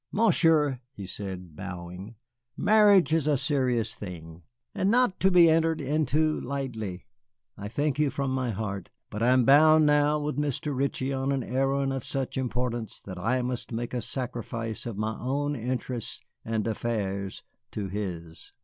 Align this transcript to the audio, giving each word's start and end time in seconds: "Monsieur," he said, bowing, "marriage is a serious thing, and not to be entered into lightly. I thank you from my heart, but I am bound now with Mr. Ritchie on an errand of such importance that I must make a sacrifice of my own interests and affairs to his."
"Monsieur," 0.11 0.79
he 0.93 1.05
said, 1.05 1.55
bowing, 1.55 2.15
"marriage 2.57 3.13
is 3.13 3.27
a 3.27 3.37
serious 3.37 3.93
thing, 3.93 4.41
and 4.73 4.89
not 4.89 5.19
to 5.19 5.29
be 5.29 5.47
entered 5.47 5.79
into 5.79 6.41
lightly. 6.41 7.05
I 7.55 7.67
thank 7.67 7.99
you 7.99 8.09
from 8.09 8.33
my 8.33 8.49
heart, 8.49 8.89
but 9.11 9.21
I 9.21 9.27
am 9.29 9.45
bound 9.45 9.85
now 9.85 10.19
with 10.19 10.37
Mr. 10.37 10.75
Ritchie 10.75 11.13
on 11.13 11.31
an 11.31 11.43
errand 11.43 11.93
of 11.93 12.03
such 12.03 12.35
importance 12.35 12.99
that 13.01 13.19
I 13.19 13.43
must 13.43 13.71
make 13.71 13.93
a 13.93 14.01
sacrifice 14.01 14.87
of 14.87 14.97
my 14.97 15.19
own 15.19 15.55
interests 15.55 16.19
and 16.43 16.65
affairs 16.65 17.43
to 17.73 17.87
his." 17.87 18.53